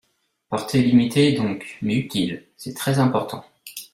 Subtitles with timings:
[0.49, 3.45] Portée limitée donc, mais utile, C’est très important